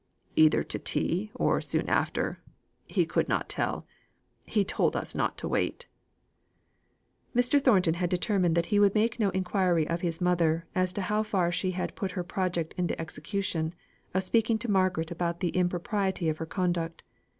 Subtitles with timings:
[0.35, 2.39] "Either to tea or soon after.
[2.87, 3.85] He could not tell.
[4.45, 5.85] He told us not to wait."
[7.35, 7.61] Mr.
[7.61, 11.21] Thornton had determined that he would make no inquiry of his mother as to how
[11.21, 13.75] far she had put her project into execution
[14.15, 17.03] of speaking to Margaret about the impropriety of her conduct.